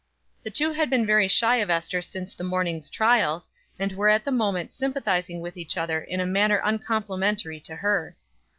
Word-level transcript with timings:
The 0.41 0.49
two 0.49 0.71
had 0.71 0.89
been 0.89 1.05
very 1.05 1.27
shy 1.27 1.57
of 1.57 1.69
Ester 1.69 2.01
since 2.01 2.33
the 2.33 2.43
morning's 2.43 2.89
trials, 2.89 3.51
and 3.77 3.91
were 3.91 4.09
at 4.09 4.23
that 4.23 4.31
moment 4.31 4.73
sympathizing 4.73 5.41
with 5.41 5.55
each 5.57 5.77
other 5.77 6.01
in 6.01 6.19
a 6.19 6.25
manner 6.25 6.59
uncomplimentary 6.63 7.59
to 7.59 7.75
her. 7.75 8.17